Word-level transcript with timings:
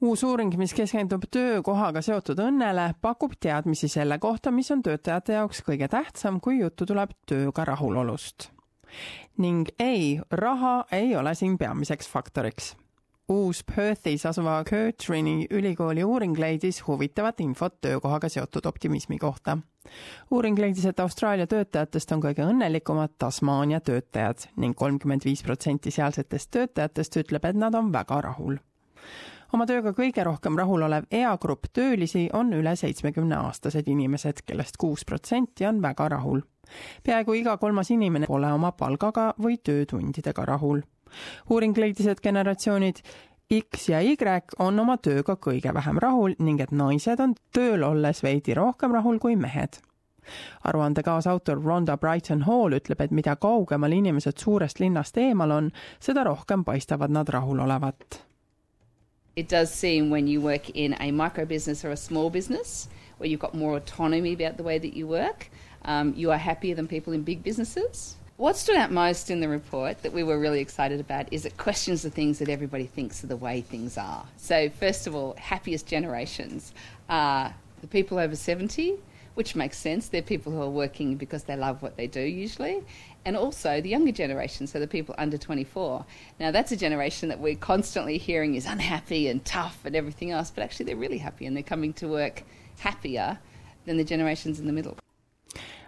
uus 0.00 0.22
uuring, 0.24 0.54
mis 0.56 0.74
keskendub 0.74 1.26
töökohaga 1.30 2.02
seotud 2.02 2.40
õnnele, 2.40 2.94
pakub 3.00 3.34
teadmisi 3.40 3.88
selle 3.88 4.18
kohta, 4.18 4.50
mis 4.50 4.70
on 4.70 4.82
töötajate 4.82 5.36
jaoks 5.36 5.62
kõige 5.66 5.88
tähtsam, 5.92 6.40
kui 6.40 6.60
juttu 6.60 6.86
tuleb 6.86 7.12
tööga 7.26 7.64
rahulolust. 7.64 8.50
ning 9.38 9.68
ei, 9.78 10.20
raha 10.30 10.84
ei 10.92 11.16
ole 11.16 11.34
siin 11.34 11.58
peamiseks 11.58 12.08
faktoriks 12.08 12.74
uus 13.30 13.64
Perthis 13.64 14.26
asuva 14.26 14.64
Curtrini 14.64 15.46
ülikooli 15.50 16.04
uuring 16.04 16.38
leidis 16.38 16.80
huvitavat 16.86 17.40
infot 17.40 17.76
töökohaga 17.80 18.28
seotud 18.28 18.66
optimismi 18.66 19.18
kohta. 19.18 19.58
uuring 20.30 20.58
leidis, 20.58 20.84
et 20.84 21.00
Austraalia 21.00 21.46
töötajatest 21.46 22.12
on 22.12 22.22
kõige 22.22 22.42
õnnelikumad 22.42 23.14
Tasmaania 23.18 23.80
töötajad 23.80 24.48
ning 24.56 24.76
kolmkümmend 24.76 25.24
viis 25.24 25.42
protsenti 25.42 25.90
sealsetest 25.90 26.50
töötajatest 26.50 27.16
ütleb, 27.16 27.44
et 27.44 27.56
nad 27.56 27.74
on 27.74 27.92
väga 27.92 28.20
rahul 28.20 28.58
oma 29.52 29.66
tööga 29.66 29.92
kõige 29.96 30.24
rohkem 30.24 30.58
rahul 30.58 30.82
olev 30.82 31.08
eagrupp 31.10 31.72
töölisi 31.72 32.28
on 32.32 32.52
üle 32.52 32.76
seitsmekümne 32.76 33.36
aastased 33.36 33.88
inimesed, 33.88 34.44
kellest 34.46 34.76
kuus 34.76 35.04
protsenti 35.04 35.66
on 35.66 35.82
väga 35.82 36.08
rahul. 36.08 36.40
peaaegu 37.02 37.34
iga 37.34 37.56
kolmas 37.56 37.90
inimene 37.90 38.26
pole 38.26 38.52
oma 38.52 38.72
palgaga 38.72 39.34
või 39.38 39.58
töötundidega 39.58 40.44
rahul 40.44 40.82
uuring 41.50 41.76
leidis, 41.78 42.06
et 42.06 42.20
generatsioonid 42.22 43.02
X 43.50 43.88
ja 43.88 44.00
Y 44.00 44.16
on 44.58 44.78
oma 44.78 44.96
tööga 45.02 45.34
kõige 45.36 45.74
vähem 45.74 45.98
rahul 45.98 46.36
ning 46.38 46.60
et 46.62 46.70
naised 46.70 47.20
on 47.20 47.34
tööl 47.54 47.82
olles 47.82 48.22
veidi 48.22 48.54
rohkem 48.54 48.94
rahul 48.94 49.18
kui 49.18 49.36
mehed. 49.36 49.80
aruande 50.64 51.02
kaasautor 51.02 51.58
Rhonda 51.58 51.96
Brighton 51.96 52.42
Hall 52.42 52.76
ütleb, 52.76 53.00
et 53.00 53.10
mida 53.10 53.36
kaugemal 53.36 53.92
inimesed 53.92 54.38
suurest 54.38 54.78
linnast 54.78 55.16
eemal 55.18 55.50
on, 55.50 55.70
seda 55.98 56.24
rohkem 56.24 56.64
paistavad 56.64 57.10
nad 57.10 57.28
rahul 57.28 57.58
olevat. 57.58 58.29
It 59.40 59.48
does 59.48 59.72
seem 59.72 60.10
when 60.10 60.26
you 60.26 60.38
work 60.42 60.68
in 60.68 60.94
a 61.00 61.12
micro 61.12 61.46
business 61.46 61.82
or 61.82 61.92
a 61.92 61.96
small 61.96 62.28
business 62.28 62.90
where 63.16 63.26
you've 63.26 63.40
got 63.40 63.54
more 63.54 63.74
autonomy 63.74 64.34
about 64.34 64.58
the 64.58 64.62
way 64.62 64.76
that 64.78 64.92
you 64.92 65.06
work, 65.06 65.48
um, 65.86 66.12
you 66.14 66.30
are 66.30 66.36
happier 66.36 66.74
than 66.74 66.86
people 66.86 67.14
in 67.14 67.22
big 67.22 67.42
businesses 67.42 68.16
What 68.36 68.58
stood 68.58 68.76
out 68.76 68.90
most 68.90 69.30
in 69.30 69.40
the 69.40 69.48
report 69.48 70.02
that 70.02 70.12
we 70.12 70.22
were 70.22 70.38
really 70.38 70.60
excited 70.60 71.00
about 71.00 71.32
is 71.32 71.46
it 71.46 71.56
questions 71.56 72.02
the 72.02 72.10
things 72.10 72.38
that 72.38 72.50
everybody 72.50 72.84
thinks 72.84 73.24
are 73.24 73.28
the 73.28 73.36
way 73.36 73.62
things 73.62 73.96
are. 73.96 74.26
So, 74.36 74.68
first 74.68 75.06
of 75.06 75.14
all, 75.14 75.34
happiest 75.38 75.86
generations 75.86 76.74
are 77.08 77.54
the 77.80 77.86
people 77.86 78.18
over 78.18 78.36
70, 78.36 78.96
which 79.40 79.56
makes 79.56 79.78
sense. 79.78 80.10
They're 80.10 80.20
people 80.20 80.52
who 80.52 80.60
are 80.60 80.68
working 80.68 81.16
because 81.16 81.44
they 81.44 81.56
love 81.56 81.80
what 81.80 81.96
they 81.96 82.06
do 82.06 82.20
usually. 82.20 82.84
And 83.24 83.38
also 83.38 83.80
the 83.80 83.88
younger 83.88 84.12
generation, 84.12 84.66
so 84.66 84.78
the 84.78 84.86
people 84.86 85.14
under 85.16 85.38
24. 85.38 86.04
Now, 86.38 86.50
that's 86.50 86.72
a 86.72 86.76
generation 86.76 87.30
that 87.30 87.40
we're 87.40 87.56
constantly 87.56 88.18
hearing 88.18 88.54
is 88.54 88.66
unhappy 88.66 89.28
and 89.28 89.42
tough 89.46 89.78
and 89.86 89.96
everything 89.96 90.30
else, 90.30 90.50
but 90.50 90.62
actually 90.62 90.84
they're 90.84 91.04
really 91.04 91.16
happy 91.16 91.46
and 91.46 91.56
they're 91.56 91.62
coming 91.62 91.94
to 91.94 92.06
work 92.06 92.42
happier 92.80 93.38
than 93.86 93.96
the 93.96 94.04
generations 94.04 94.60
in 94.60 94.66
the 94.66 94.74
middle. 94.74 94.98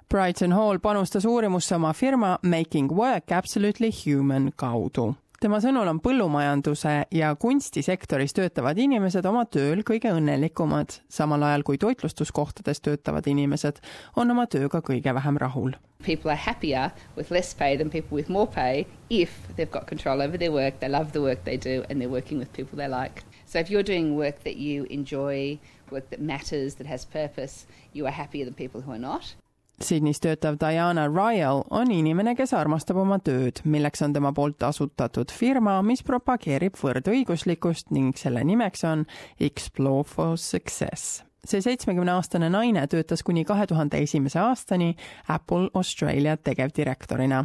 Brighton 0.08 0.52
Hall 0.52 0.78
panustas 0.78 1.26
uurimusse 1.26 1.72
oma 1.72 1.92
firma 1.92 2.38
Making 2.42 2.88
Work 2.88 3.32
Absolutely 3.32 3.90
Human 3.90 4.52
kaudu. 4.52 5.14
Tema 5.42 5.58
sõnul 5.58 5.88
on 5.90 5.98
põllumajanduse 6.02 6.92
ja 7.10 7.32
kunstisektoris 7.40 8.34
töötavad 8.36 8.78
inimesed 8.78 9.26
oma 9.26 9.42
tööl 9.50 9.80
kõige 9.86 10.12
õnnelikumad, 10.14 11.00
samal 11.10 11.42
ajal 11.48 11.64
kui 11.66 11.80
toitlustuskohtades 11.82 12.78
töötavad 12.84 13.26
inimesed 13.26 13.80
on 14.14 14.30
oma 14.30 14.46
tööga 14.46 14.78
kõige 14.86 15.14
vähem 15.16 15.40
rahul. 15.42 15.74
People 16.06 16.30
are 16.30 16.38
happier 16.38 16.94
with 17.16 17.34
less 17.34 17.54
pay 17.58 17.76
than 17.76 17.90
people 17.90 18.14
with 18.14 18.30
more 18.30 18.46
pay 18.46 18.86
if 19.10 19.34
they've 19.56 19.70
got 19.70 19.88
control 19.90 20.22
over 20.22 20.38
their 20.38 20.52
work, 20.54 20.78
they 20.78 20.88
love 20.88 21.10
the 21.12 21.22
work 21.22 21.42
they 21.44 21.56
do 21.56 21.82
and 21.90 22.00
they're 22.00 22.12
working 22.12 22.38
with 22.38 22.52
people 22.52 22.78
they 22.78 22.88
like. 22.88 23.24
So 23.46 23.58
if 23.58 23.70
you're 23.70 23.82
doing 23.82 24.14
work 24.16 24.44
that 24.44 24.56
you 24.56 24.86
enjoy, 24.90 25.58
work 25.90 26.10
that 26.10 26.20
matters, 26.20 26.76
that 26.76 26.86
has 26.86 27.04
purpose, 27.04 27.66
you 27.92 28.06
are 28.06 28.14
happier 28.14 28.44
than 28.44 28.54
people 28.54 28.80
who 28.80 28.92
are 28.92 28.98
not. 29.10 29.34
Sydneys 29.82 30.20
töötav 30.22 30.56
Diana 30.60 31.08
Ryle 31.10 31.64
on 31.70 31.90
inimene, 31.90 32.36
kes 32.38 32.52
armastab 32.54 33.00
oma 33.02 33.18
tööd, 33.24 33.62
milleks 33.64 34.04
on 34.06 34.14
tema 34.14 34.30
poolt 34.36 34.62
asutatud 34.62 35.32
firma, 35.34 35.80
mis 35.82 36.04
propageerib 36.06 36.78
võrdõiguslikkust 36.78 37.90
ning 37.90 38.16
selle 38.18 38.44
nimeks 38.46 38.86
on 38.86 39.04
Explore 39.42 40.06
for 40.06 40.38
Success 40.38 41.22
see 41.42 41.58
seitsmekümne-aastane 41.58 42.46
naine 42.54 42.84
töötas 42.86 43.24
kuni 43.26 43.42
kahe 43.44 43.66
tuhande 43.66 43.98
esimese 43.98 44.38
aastani 44.38 44.92
Apple 45.28 45.70
Australia 45.74 46.36
tegevdirektorina. 46.36 47.44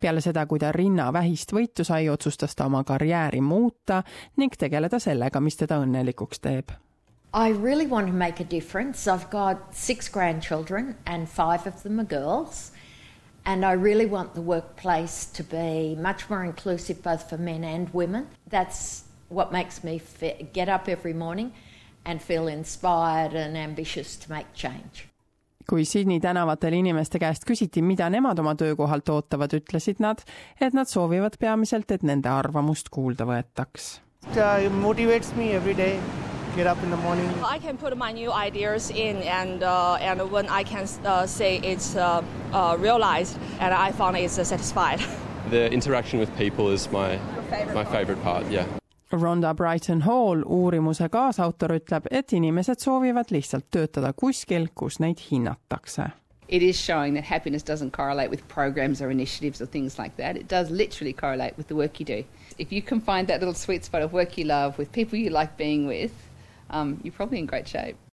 peale 0.00 0.20
seda, 0.24 0.46
kui 0.46 0.58
ta 0.58 0.72
rinnavähist 0.72 1.52
võitu 1.52 1.84
sai, 1.84 2.08
otsustas 2.08 2.56
ta 2.56 2.64
oma 2.66 2.84
karjääri 2.84 3.40
muuta 3.40 4.02
ning 4.36 4.56
tegeleda 4.58 4.98
sellega, 4.98 5.40
mis 5.40 5.60
teda 5.60 5.82
õnnelikuks 5.84 6.40
teeb 6.40 6.72
I 7.34 7.48
really 7.48 7.86
want 7.86 8.06
to 8.06 8.12
make 8.12 8.38
a 8.38 8.44
difference. 8.44 9.08
I've 9.08 9.28
got 9.28 9.74
six 9.74 10.08
grandchildren, 10.08 10.94
and 11.04 11.28
five 11.28 11.66
of 11.66 11.82
them 11.82 11.98
are 11.98 12.04
girls. 12.04 12.70
And 13.44 13.64
I 13.64 13.72
really 13.72 14.06
want 14.06 14.34
the 14.34 14.40
workplace 14.40 15.26
to 15.34 15.42
be 15.42 15.96
much 16.00 16.30
more 16.30 16.44
inclusive 16.44 17.02
both 17.02 17.28
for 17.28 17.36
men 17.36 17.64
and 17.64 17.88
women. 17.92 18.28
That's 18.48 19.02
what 19.28 19.50
makes 19.50 19.82
me 19.82 20.00
get 20.52 20.68
up 20.68 20.88
every 20.88 21.12
morning 21.12 21.52
and 22.04 22.22
feel 22.22 22.46
inspired 22.46 23.34
and 23.34 23.56
ambitious 23.56 24.16
to 24.16 24.32
make 24.32 24.46
change. 24.54 25.08
kui 25.68 25.84
Sydney 25.84 26.20
tänavatel 26.20 26.72
inimeste 26.72 27.18
käest 27.18 27.46
küsiti, 27.48 27.82
mida 27.82 28.10
nemad 28.12 28.38
oma 28.38 28.52
töökohalt 28.54 29.08
ootavad, 29.08 29.54
ütlesid 29.56 29.96
nad, 29.98 30.20
et 30.60 30.76
nad 30.76 30.84
soovivad 30.84 31.38
peamiselt, 31.40 31.90
et 31.90 32.04
nende 32.04 32.28
arvamust 32.28 32.92
kuulda 32.92 33.24
võetaks. 33.24 33.88
It 34.36 34.72
motivates 34.72 35.32
me 35.36 35.54
every 35.56 35.76
day 35.76 35.96
get 36.54 36.66
up 36.66 36.82
in 36.82 36.90
the 36.90 36.96
morning. 36.96 37.28
I 37.44 37.58
can 37.58 37.76
put 37.76 37.96
my 37.96 38.12
new 38.12 38.32
ideas 38.32 38.90
in, 38.90 39.16
and 39.22 39.62
uh, 39.62 39.94
and 39.94 40.30
when 40.30 40.48
I 40.48 40.62
can 40.62 40.86
uh, 41.04 41.26
say 41.26 41.58
it's 41.58 41.96
uh, 41.96 42.22
uh 42.52 42.76
realized, 42.78 43.38
and 43.60 43.74
I 43.74 43.92
found 43.92 44.16
it's 44.16 44.38
uh, 44.38 44.44
satisfied. 44.44 45.00
The 45.50 45.70
interaction 45.70 46.20
with 46.20 46.34
people 46.38 46.70
is 46.70 46.90
my 46.90 47.18
favorite 47.50 47.74
my 47.74 47.84
favorite 47.84 48.22
part. 48.22 48.50
Yeah. 48.50 48.64
Rhonda 49.12 49.54
Brighton 49.54 50.00
Hall, 50.00 50.42
uurimuse 50.42 51.08
kaasautor, 51.08 51.74
ütleb, 51.76 52.06
et 52.10 52.32
inimesed 52.32 52.80
soovivad 52.80 53.30
lihtsalt 53.30 53.68
töötada 53.70 54.14
kuskil, 54.16 54.70
kus 54.74 54.98
neid 55.00 55.20
hinnatakse. 55.30 56.08
It 56.48 56.62
is 56.62 56.80
showing 56.80 57.14
that 57.14 57.24
happiness 57.24 57.62
doesn't 57.62 57.92
correlate 57.92 58.30
with 58.30 58.48
programs 58.48 59.02
or 59.02 59.10
initiatives 59.10 59.60
or 59.60 59.66
things 59.66 59.98
like 59.98 60.16
that. 60.16 60.36
It 60.36 60.48
does 60.48 60.70
literally 60.70 61.12
correlate 61.12 61.56
with 61.56 61.68
the 61.68 61.76
work 61.76 62.00
you 62.00 62.06
do. 62.06 62.24
If 62.58 62.72
you 62.72 62.82
can 62.82 63.00
find 63.00 63.28
that 63.28 63.40
little 63.40 63.54
sweet 63.54 63.84
spot 63.84 64.02
of 64.02 64.12
work 64.12 64.38
you 64.38 64.44
love 64.44 64.78
with 64.78 64.92
people 64.92 65.18
you 65.18 65.30
like 65.30 65.56
being 65.56 65.86
with, 65.86 66.12
um, 66.70 67.00
you're 67.02 67.12
probably 67.12 67.38
in 67.38 67.46
great 67.46 67.68
shape. 67.68 67.96